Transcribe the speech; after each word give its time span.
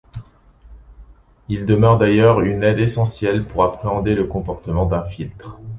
Ils 1.47 1.67
demeurent 1.67 1.99
d'ailleurs 1.99 2.41
une 2.41 2.63
aide 2.63 2.79
essentielle 2.79 3.45
pour 3.45 3.63
appréhender 3.63 4.15
le 4.15 4.23
comportement 4.25 4.87
d'un 4.87 5.03
filtre. 5.05 5.61